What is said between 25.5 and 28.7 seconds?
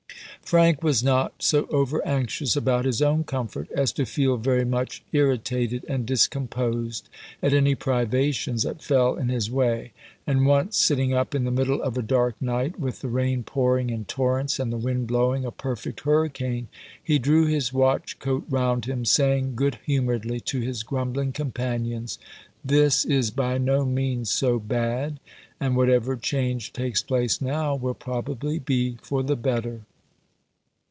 and whatever change takes place now, will probably